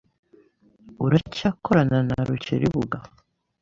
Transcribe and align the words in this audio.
Uracyakorana 1.05 1.97
na 2.09 2.19
Rukeribuga? 2.27 2.97